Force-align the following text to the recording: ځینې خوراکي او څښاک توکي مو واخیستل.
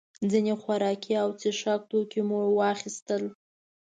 ځینې 0.31 0.53
خوراکي 0.61 1.13
او 1.23 1.29
څښاک 1.39 1.81
توکي 1.89 2.21
مو 2.29 2.39
واخیستل. 2.59 3.23